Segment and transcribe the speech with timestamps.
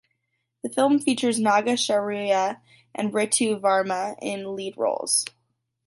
[0.63, 2.59] The film features Naga Shaurya
[2.95, 5.25] and Ritu Varma in lead roles.